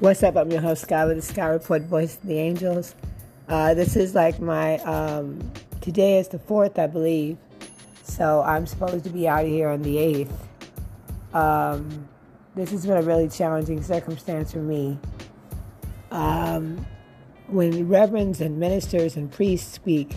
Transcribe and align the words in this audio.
What's 0.00 0.22
up? 0.22 0.34
I'm 0.36 0.50
your 0.50 0.62
host, 0.62 0.80
Sky, 0.80 1.04
with 1.04 1.16
the 1.16 1.22
Sky 1.22 1.44
Report 1.48 1.82
Voice 1.82 2.16
of 2.16 2.22
the 2.22 2.38
Angels. 2.38 2.94
Uh, 3.46 3.74
this 3.74 3.96
is 3.96 4.14
like 4.14 4.40
my, 4.40 4.78
um, 4.78 5.52
today 5.82 6.18
is 6.18 6.28
the 6.28 6.38
4th, 6.38 6.78
I 6.78 6.86
believe. 6.86 7.36
So 8.02 8.40
I'm 8.40 8.66
supposed 8.66 9.04
to 9.04 9.10
be 9.10 9.28
out 9.28 9.44
of 9.44 9.50
here 9.50 9.68
on 9.68 9.82
the 9.82 9.96
8th. 9.96 11.36
Um, 11.36 12.08
this 12.54 12.70
has 12.70 12.86
been 12.86 12.96
a 12.96 13.02
really 13.02 13.28
challenging 13.28 13.82
circumstance 13.82 14.52
for 14.52 14.62
me. 14.62 14.98
Um, 16.10 16.86
when 17.48 17.86
reverends 17.86 18.40
and 18.40 18.58
ministers 18.58 19.16
and 19.16 19.30
priests 19.30 19.70
speak, 19.70 20.16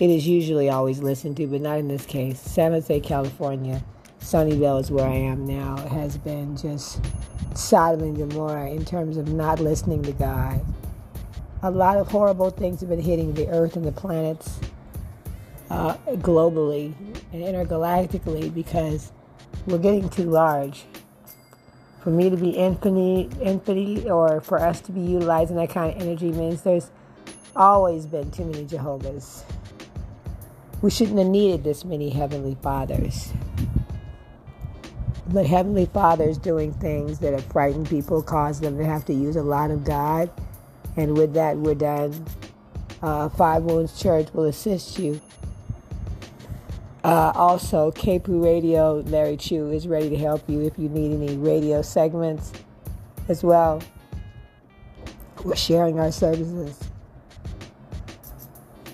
it 0.00 0.08
is 0.08 0.26
usually 0.26 0.70
always 0.70 1.00
listened 1.00 1.36
to, 1.36 1.46
but 1.46 1.60
not 1.60 1.78
in 1.78 1.88
this 1.88 2.06
case. 2.06 2.40
San 2.40 2.72
Jose, 2.72 2.98
California, 3.00 3.84
Sunnyvale 4.20 4.80
is 4.80 4.90
where 4.90 5.06
I 5.06 5.14
am 5.14 5.46
now, 5.46 5.76
it 5.78 5.88
has 5.88 6.16
been 6.18 6.56
just 6.56 7.00
Sodom 7.54 8.02
and 8.02 8.16
Gomorrah 8.16 8.70
in 8.70 8.84
terms 8.84 9.16
of 9.16 9.28
not 9.28 9.60
listening 9.60 10.02
to 10.02 10.12
God. 10.12 10.64
A 11.62 11.70
lot 11.70 11.96
of 11.96 12.08
horrible 12.08 12.50
things 12.50 12.80
have 12.80 12.88
been 12.88 13.00
hitting 13.00 13.34
the 13.34 13.48
earth 13.48 13.76
and 13.76 13.84
the 13.84 13.92
planets 13.92 14.60
uh, 15.68 15.94
globally 16.16 16.94
and 17.32 17.42
intergalactically 17.42 18.52
because 18.52 19.12
we're 19.66 19.78
getting 19.78 20.08
too 20.08 20.30
large. 20.30 20.84
For 22.02 22.10
me 22.10 22.30
to 22.30 22.36
be 22.36 22.50
infinite, 22.50 23.36
infinite, 23.42 24.06
or 24.06 24.40
for 24.40 24.58
us 24.58 24.80
to 24.82 24.92
be 24.92 25.00
utilizing 25.00 25.56
that 25.56 25.70
kind 25.70 25.94
of 25.94 26.00
energy 26.00 26.32
means 26.32 26.62
there's 26.62 26.90
always 27.54 28.06
been 28.06 28.30
too 28.30 28.44
many 28.44 28.64
Jehovah's. 28.64 29.44
We 30.80 30.90
shouldn't 30.90 31.18
have 31.18 31.26
needed 31.26 31.62
this 31.62 31.84
many 31.84 32.08
Heavenly 32.08 32.56
Fathers. 32.62 33.32
But 35.32 35.46
Heavenly 35.46 35.86
Father 35.86 36.24
is 36.24 36.38
doing 36.38 36.72
things 36.74 37.20
that 37.20 37.32
have 37.32 37.44
frightened 37.44 37.88
people, 37.88 38.20
caused 38.20 38.62
them 38.62 38.76
to 38.78 38.84
have 38.84 39.04
to 39.04 39.12
use 39.12 39.36
a 39.36 39.42
lot 39.42 39.70
of 39.70 39.84
God. 39.84 40.28
And 40.96 41.16
with 41.16 41.34
that, 41.34 41.56
we're 41.56 41.76
done. 41.76 42.26
Uh, 43.00 43.28
Five 43.28 43.62
Wounds 43.62 44.00
Church 44.00 44.32
will 44.32 44.46
assist 44.46 44.98
you. 44.98 45.20
Uh, 47.04 47.30
also, 47.36 47.92
KPOO 47.92 48.44
Radio, 48.44 49.00
Larry 49.06 49.36
Chu 49.36 49.70
is 49.70 49.86
ready 49.86 50.10
to 50.10 50.16
help 50.16 50.48
you 50.48 50.62
if 50.62 50.76
you 50.76 50.88
need 50.88 51.12
any 51.12 51.36
radio 51.36 51.80
segments 51.80 52.52
as 53.28 53.44
well. 53.44 53.80
We're 55.44 55.54
sharing 55.54 56.00
our 56.00 56.10
services. 56.10 56.76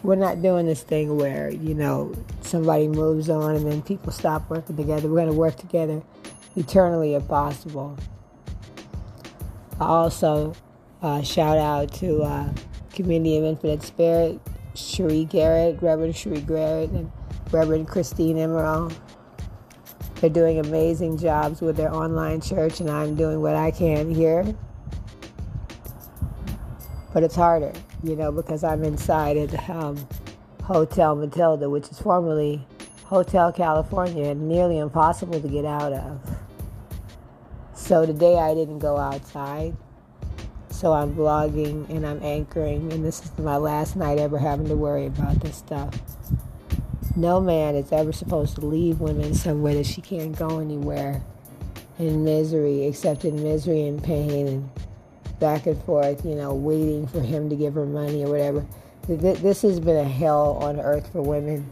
We're 0.03 0.17
not 0.17 0.43
doing 0.43 0.67
this 0.67 0.83
thing 0.83 1.17
where, 1.17 1.51
you 1.51 1.75
know, 1.75 2.15
somebody 2.43 2.89
moves 2.89 3.31
on 3.31 3.57
and 3.57 3.67
then 3.67 3.81
people 3.81 4.13
stop 4.13 4.49
working 4.51 4.77
together. 4.77 5.09
We're 5.09 5.17
going 5.17 5.33
to 5.33 5.33
work 5.33 5.57
together 5.57 6.03
eternally 6.57 7.15
if 7.15 7.27
possible. 7.29 7.97
Also, 9.79 10.55
uh, 11.03 11.23
shout 11.23 11.59
out 11.59 11.93
to 11.93 12.23
uh, 12.23 12.51
Community 12.93 13.37
of 13.37 13.45
Infinite 13.45 13.83
Spirit, 13.83 14.41
Cherie 14.75 15.27
Garrett, 15.27 15.81
Reverend 15.83 16.17
Cherie 16.17 16.41
Garrett, 16.41 16.91
and 16.91 17.13
Reverend 17.51 17.87
Christine 17.87 18.39
Emerald. 18.39 18.99
They're 20.17 20.31
doing 20.31 20.59
amazing 20.59 21.19
jobs 21.19 21.61
with 21.61 21.77
their 21.77 21.95
online 21.95 22.41
church, 22.41 22.81
and 22.81 22.91
I'm 22.91 23.15
doing 23.15 23.43
what 23.43 23.55
I 23.55 23.71
can 23.71 24.13
here. 24.15 24.45
But 27.13 27.23
it's 27.23 27.35
harder, 27.37 27.73
you 28.03 28.17
know, 28.17 28.33
because 28.33 28.65
I'm 28.65 28.83
inside 28.83 29.37
at 29.37 29.69
um, 29.69 30.09
Hotel 30.63 31.15
Matilda, 31.15 31.69
which 31.69 31.89
is 31.89 31.99
formerly 32.01 32.67
Hotel 33.05 33.53
California, 33.53 34.25
and 34.31 34.49
nearly 34.49 34.79
impossible 34.79 35.41
to 35.41 35.49
get 35.49 35.67
out 35.67 35.93
of. 35.93 36.36
So 37.87 38.05
today 38.05 38.37
I 38.37 38.53
didn't 38.53 38.81
go 38.81 38.97
outside. 38.97 39.77
So 40.71 40.93
I'm 40.93 41.15
vlogging 41.15 41.89
and 41.89 42.05
I'm 42.05 42.21
anchoring, 42.21 42.93
and 42.93 43.05
this 43.05 43.25
is 43.25 43.39
my 43.39 43.59
last 43.59 43.95
night 43.95 44.19
ever 44.19 44.39
having 44.39 44.67
to 44.67 44.75
worry 44.75 45.07
about 45.07 45.39
this 45.39 45.59
stuff. 45.59 45.95
No 47.15 47.41
man 47.41 47.77
is 47.77 47.93
ever 47.93 48.13
supposed 48.13 48.57
to 48.57 48.67
leave 48.67 48.99
women 48.99 49.35
somewhere 49.35 49.75
that 49.75 49.87
she 49.87 50.01
can't 50.01 50.37
go 50.37 50.59
anywhere 50.59 51.23
in 52.01 52.25
misery, 52.25 52.87
except 52.87 53.25
in 53.25 53.41
misery 53.41 53.87
and 53.87 54.03
pain 54.03 54.49
and 54.49 54.71
back 55.39 55.67
and 55.67 55.81
forth, 55.85 56.27
you 56.27 56.35
know, 56.35 56.53
waiting 56.55 57.07
for 57.07 57.21
him 57.21 57.49
to 57.51 57.55
give 57.55 57.75
her 57.75 57.87
money 57.87 58.25
or 58.25 58.31
whatever. 58.31 58.67
This 59.07 59.63
has 59.63 59.79
been 59.79 59.97
a 59.97 60.09
hell 60.09 60.59
on 60.61 60.81
earth 60.81 61.13
for 61.13 61.23
women 61.23 61.71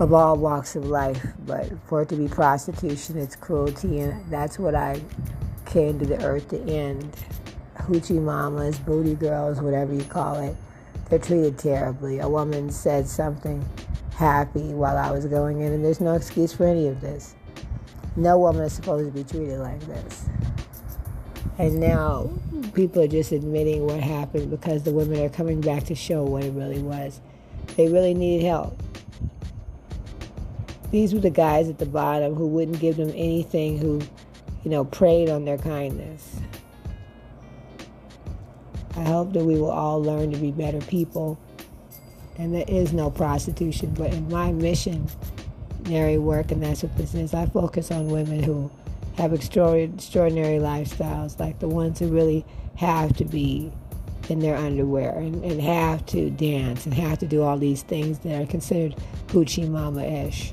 of 0.00 0.14
all 0.14 0.34
walks 0.36 0.76
of 0.76 0.86
life, 0.86 1.24
but 1.46 1.70
for 1.86 2.02
it 2.02 2.08
to 2.08 2.16
be 2.16 2.26
prostitution, 2.26 3.18
it's 3.18 3.36
cruelty, 3.36 4.00
and 4.00 4.24
that's 4.32 4.58
what 4.58 4.74
I 4.74 5.00
came 5.66 5.98
to 5.98 6.06
the 6.06 6.24
earth 6.24 6.48
to 6.48 6.60
end. 6.62 7.14
Hoochie 7.76 8.20
mamas, 8.20 8.78
booty 8.78 9.14
girls, 9.14 9.60
whatever 9.60 9.92
you 9.94 10.04
call 10.04 10.40
it, 10.40 10.56
they're 11.10 11.18
treated 11.18 11.58
terribly. 11.58 12.18
A 12.20 12.28
woman 12.28 12.70
said 12.70 13.06
something 13.06 13.62
happy 14.16 14.72
while 14.72 14.96
I 14.96 15.10
was 15.10 15.26
going 15.26 15.60
in, 15.60 15.72
and 15.72 15.84
there's 15.84 16.00
no 16.00 16.14
excuse 16.14 16.54
for 16.54 16.66
any 16.66 16.88
of 16.88 17.02
this. 17.02 17.34
No 18.16 18.38
woman 18.38 18.62
is 18.62 18.72
supposed 18.72 19.06
to 19.06 19.12
be 19.12 19.22
treated 19.22 19.58
like 19.58 19.80
this. 19.80 20.24
And 21.58 21.78
now 21.78 22.30
people 22.72 23.02
are 23.02 23.08
just 23.08 23.32
admitting 23.32 23.86
what 23.86 24.00
happened 24.00 24.50
because 24.50 24.82
the 24.82 24.92
women 24.92 25.20
are 25.20 25.28
coming 25.28 25.60
back 25.60 25.84
to 25.84 25.94
show 25.94 26.22
what 26.22 26.44
it 26.44 26.52
really 26.52 26.80
was. 26.80 27.20
They 27.76 27.88
really 27.88 28.14
needed 28.14 28.46
help. 28.46 28.82
These 30.90 31.14
were 31.14 31.20
the 31.20 31.30
guys 31.30 31.68
at 31.68 31.78
the 31.78 31.86
bottom 31.86 32.34
who 32.34 32.46
wouldn't 32.48 32.80
give 32.80 32.96
them 32.96 33.10
anything, 33.10 33.78
who, 33.78 34.00
you 34.64 34.70
know, 34.70 34.84
preyed 34.84 35.30
on 35.30 35.44
their 35.44 35.58
kindness. 35.58 36.36
I 38.96 39.04
hope 39.04 39.32
that 39.34 39.44
we 39.44 39.54
will 39.54 39.70
all 39.70 40.02
learn 40.02 40.32
to 40.32 40.38
be 40.38 40.50
better 40.50 40.80
people. 40.80 41.38
And 42.38 42.54
there 42.54 42.64
is 42.66 42.92
no 42.92 43.10
prostitution, 43.10 43.94
but 43.94 44.12
in 44.12 44.28
my 44.28 44.50
missionary 44.50 46.18
work, 46.18 46.50
and 46.50 46.62
that's 46.62 46.82
what 46.82 46.96
this 46.96 47.14
is, 47.14 47.34
I 47.34 47.46
focus 47.46 47.90
on 47.90 48.08
women 48.08 48.42
who 48.42 48.70
have 49.16 49.32
extraordinary 49.32 50.58
lifestyles, 50.58 51.38
like 51.38 51.58
the 51.60 51.68
ones 51.68 51.98
who 51.98 52.08
really 52.08 52.44
have 52.76 53.14
to 53.18 53.24
be 53.24 53.70
in 54.28 54.38
their 54.38 54.56
underwear 54.56 55.18
and, 55.18 55.44
and 55.44 55.60
have 55.60 56.06
to 56.06 56.30
dance 56.30 56.86
and 56.86 56.94
have 56.94 57.18
to 57.18 57.26
do 57.26 57.42
all 57.42 57.58
these 57.58 57.82
things 57.82 58.20
that 58.20 58.40
are 58.40 58.46
considered 58.46 58.96
hoochie 59.28 59.68
mama 59.68 60.02
ish. 60.02 60.52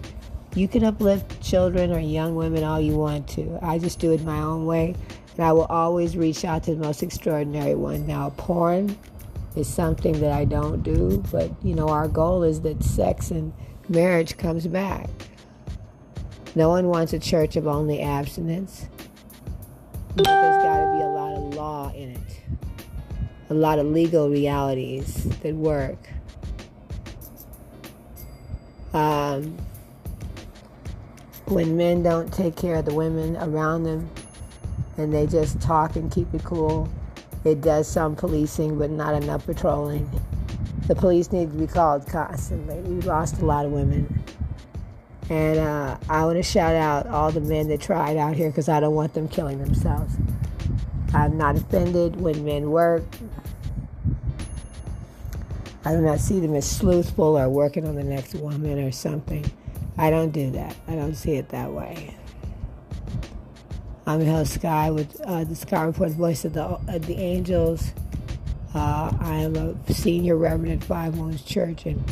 You 0.57 0.67
can 0.67 0.83
uplift 0.83 1.39
children 1.39 1.91
or 1.91 1.99
young 1.99 2.33
women 2.33 2.63
all 2.63 2.81
you 2.81 2.97
want 2.97 3.27
to. 3.29 3.59
I 3.61 3.77
just 3.77 3.99
do 3.99 4.11
it 4.13 4.23
my 4.23 4.39
own 4.39 4.65
way, 4.65 4.95
and 5.35 5.45
I 5.45 5.51
will 5.51 5.65
always 5.65 6.17
reach 6.17 6.43
out 6.45 6.63
to 6.63 6.73
the 6.73 6.83
most 6.83 7.03
extraordinary 7.03 7.75
one. 7.75 8.07
Now, 8.07 8.31
porn 8.37 8.97
is 9.55 9.71
something 9.71 10.19
that 10.19 10.31
I 10.31 10.45
don't 10.45 10.81
do, 10.81 11.23
but 11.31 11.51
you 11.63 11.75
know, 11.75 11.89
our 11.89 12.07
goal 12.07 12.41
is 12.41 12.61
that 12.61 12.81
sex 12.83 13.29
and 13.29 13.53
marriage 13.87 14.35
comes 14.39 14.65
back. 14.65 15.07
No 16.55 16.69
one 16.69 16.87
wants 16.87 17.13
a 17.13 17.19
church 17.19 17.55
of 17.55 17.67
only 17.67 18.01
abstinence, 18.01 18.87
but 20.15 20.25
there's 20.25 20.63
got 20.63 20.79
to 20.79 20.97
be 20.97 21.03
a 21.03 21.07
lot 21.07 21.37
of 21.37 21.53
law 21.53 21.91
in 21.93 22.13
it, 22.13 22.41
a 23.51 23.53
lot 23.53 23.77
of 23.77 23.85
legal 23.85 24.27
realities 24.27 25.23
that 25.41 25.53
work. 25.53 25.99
Um, 28.95 29.55
when 31.49 31.77
men 31.77 32.03
don't 32.03 32.31
take 32.33 32.55
care 32.55 32.75
of 32.75 32.85
the 32.85 32.93
women 32.93 33.37
around 33.37 33.83
them 33.83 34.09
and 34.97 35.13
they 35.13 35.25
just 35.25 35.61
talk 35.61 35.95
and 35.95 36.11
keep 36.11 36.33
it 36.33 36.43
cool, 36.43 36.89
it 37.45 37.61
does 37.61 37.87
some 37.87 38.15
policing, 38.15 38.77
but 38.77 38.89
not 38.89 39.21
enough 39.21 39.45
patrolling. 39.45 40.09
The 40.87 40.95
police 40.95 41.31
need 41.31 41.51
to 41.51 41.57
be 41.57 41.67
called 41.67 42.05
constantly. 42.07 42.79
We 42.81 43.01
lost 43.01 43.41
a 43.41 43.45
lot 43.45 43.65
of 43.65 43.71
women. 43.71 44.23
And 45.29 45.59
uh, 45.59 45.97
I 46.09 46.25
want 46.25 46.37
to 46.37 46.43
shout 46.43 46.75
out 46.75 47.07
all 47.07 47.31
the 47.31 47.41
men 47.41 47.67
that 47.69 47.81
tried 47.81 48.17
out 48.17 48.35
here 48.35 48.49
because 48.49 48.69
I 48.69 48.79
don't 48.79 48.95
want 48.95 49.13
them 49.13 49.27
killing 49.27 49.59
themselves. 49.59 50.15
I'm 51.13 51.37
not 51.37 51.55
offended 51.55 52.19
when 52.19 52.43
men 52.43 52.71
work. 52.71 53.03
I 55.85 55.93
do 55.93 56.01
not 56.01 56.19
see 56.19 56.39
them 56.39 56.55
as 56.55 56.69
sleuthful 56.69 57.37
or 57.37 57.49
working 57.49 57.87
on 57.87 57.95
the 57.95 58.03
next 58.03 58.35
woman 58.35 58.79
or 58.79 58.91
something. 58.91 59.49
I 59.97 60.09
don't 60.09 60.31
do 60.31 60.51
that. 60.51 60.75
I 60.87 60.95
don't 60.95 61.15
see 61.15 61.33
it 61.33 61.49
that 61.49 61.71
way. 61.71 62.15
I'm 64.05 64.21
Hell 64.21 64.45
Sky 64.45 64.91
with 64.91 65.19
uh, 65.21 65.43
the 65.43 65.55
Sky 65.55 65.83
Report 65.83 66.11
Voice 66.11 66.45
of 66.45 66.53
the, 66.53 66.79
the 66.99 67.15
Angels. 67.17 67.93
Uh, 68.73 69.11
I 69.19 69.37
am 69.37 69.55
a 69.55 69.93
senior 69.93 70.37
reverend 70.37 70.81
at 70.81 70.87
Five 70.87 71.17
Wounds 71.17 71.41
Church 71.43 71.85
and 71.85 72.03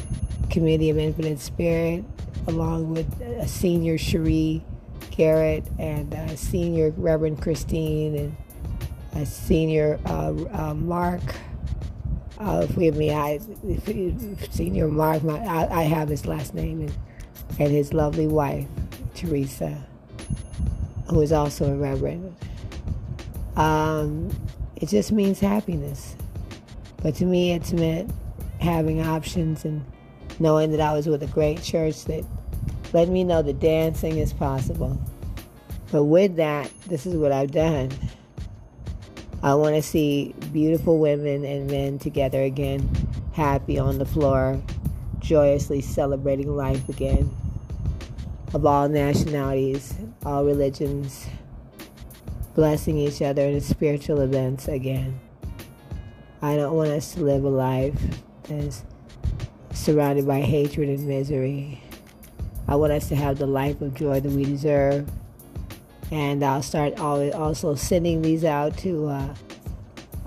Community 0.50 0.90
of 0.90 0.98
Infinite 0.98 1.40
Spirit, 1.40 2.04
along 2.48 2.90
with 2.90 3.22
a 3.22 3.48
senior 3.48 3.98
Cherie 3.98 4.64
Garrett 5.12 5.64
and 5.80 6.14
a 6.14 6.36
senior 6.36 6.92
Reverend 6.98 7.42
Christine 7.42 8.16
and 8.16 8.36
a 9.14 9.26
senior 9.26 10.00
uh, 10.06 10.34
uh, 10.54 10.74
Mark. 10.74 11.22
Uh, 12.40 12.66
forgive 12.68 12.98
me, 12.98 13.12
I 13.14 13.40
senior 14.50 14.88
Mark. 14.88 15.24
My, 15.24 15.40
I, 15.40 15.82
I 15.82 15.84
have 15.84 16.10
his 16.10 16.26
last 16.26 16.54
name 16.54 16.82
and 16.82 16.94
and 17.59 17.71
his 17.71 17.94
lovely 17.94 18.27
wife, 18.27 18.68
Teresa, 19.13 19.86
who 21.09 21.21
is 21.21 21.31
also 21.31 21.71
a 21.71 21.75
reverend. 21.75 22.36
Um, 23.56 24.30
it 24.75 24.89
just 24.89 25.12
means 25.12 25.39
happiness. 25.39 26.15
But 27.01 27.15
to 27.15 27.25
me, 27.25 27.53
it's 27.53 27.71
meant 27.71 28.12
having 28.59 29.01
options 29.01 29.63
and 29.63 29.86
knowing 30.39 30.71
that 30.71 30.81
I 30.81 30.94
was 30.94 31.07
with 31.07 31.24
a 31.24 31.27
great 31.27 31.62
church 31.62 32.06
that 32.06 32.25
let 32.94 33.09
me 33.09 33.24
know 33.24 33.42
that 33.42 33.59
dancing 33.59 34.18
is 34.18 34.33
possible. 34.33 35.00
But 35.91 36.06
with 36.06 36.36
that, 36.38 36.71
this 36.88 37.06
is 37.06 37.15
what 37.15 37.31
I've 37.31 37.51
done. 37.51 37.91
I 39.44 39.53
want 39.53 39.75
to 39.75 39.81
see 39.81 40.33
beautiful 40.51 40.98
women 40.98 41.45
and 41.45 41.69
men 41.69 42.00
together 42.00 42.41
again, 42.41 42.89
happy 43.33 43.77
on 43.77 44.00
the 44.00 44.06
floor, 44.06 44.59
joyously 45.25 45.81
celebrating 45.81 46.56
life 46.56 46.88
again, 46.88 47.36
of 48.54 48.66
all 48.66 48.88
nationalities, 48.88 49.95
all 50.24 50.45
religions, 50.45 51.25
blessing 52.54 52.98
each 52.98 53.22
other 53.22 53.42
in 53.42 53.60
spiritual 53.60 54.22
events 54.22 54.68
again. 54.68 55.19
I 56.42 56.56
don't 56.56 56.75
want 56.75 56.92
us 56.92 57.13
to 57.16 57.22
live 57.22 57.44
a 57.44 57.50
life 57.50 58.00
that's 58.44 58.83
surrounded 59.74 60.27
by 60.27 60.42
hatred 60.42 60.89
and 60.89 61.07
misery. 61.07 61.81
I 62.68 62.75
want 62.75 62.94
us 62.94 63.10
to 63.10 63.16
have 63.16 63.39
the 63.39 63.48
life 63.48 63.81
of 63.81 63.95
joy 63.95 64.19
that 64.19 64.31
we 64.31 64.45
deserve. 64.45 65.10
And 66.12 66.44
I'll 66.44 66.62
start 66.62 67.00
also 67.00 67.74
sending 67.74 68.22
these 68.22 68.45
out 68.45 68.77
to 68.80 69.07
uh, 69.07 69.36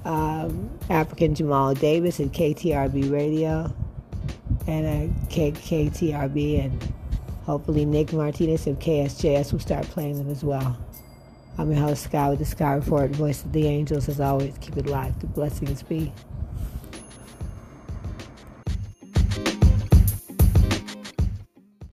um, 0.05 0.71
African 0.91 1.37
Jamal 1.37 1.75
Davis 1.75 2.19
at 2.19 2.29
KTRB 2.29 3.13
Radio 3.13 3.73
and 4.69 4.87
at 4.87 5.31
KTRB, 5.31 6.65
and 6.65 6.95
hopefully 7.45 7.87
Nick 7.87 8.13
Martinez 8.13 8.67
of 8.67 8.79
KSJS 8.79 9.51
will 9.53 9.61
start 9.61 9.87
playing 9.87 10.19
them 10.19 10.31
as 10.31 10.45
well. 10.45 10.77
I'm 11.57 11.73
your 11.73 11.81
host, 11.81 12.05
Sky 12.05 12.29
with 12.29 12.39
the 12.39 12.45
Sky 12.45 12.75
Report, 12.75 13.11
voice 13.11 13.43
of 13.43 13.53
the 13.53 13.67
angels. 13.67 14.09
As 14.09 14.21
always, 14.21 14.55
keep 14.61 14.77
it. 14.77 14.85
The 14.85 15.27
blessings 15.27 15.83
be. 15.83 16.13